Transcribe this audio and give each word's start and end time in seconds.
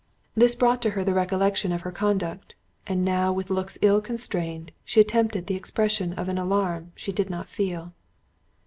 This 0.33 0.55
brought 0.55 0.83
her 0.83 0.89
to 0.89 1.05
the 1.05 1.13
recollection 1.13 1.71
of 1.71 1.81
her 1.81 1.91
conduct, 1.91 2.55
and 2.87 3.05
now 3.05 3.31
with 3.31 3.51
looks 3.51 3.77
ill 3.83 4.01
constrained, 4.01 4.71
she 4.83 4.99
attempted 4.99 5.45
the 5.45 5.53
expression 5.53 6.13
of 6.13 6.27
an 6.27 6.39
alarm 6.39 6.91
she 6.95 7.11
did 7.11 7.29
not 7.29 7.47
feel. 7.47 7.93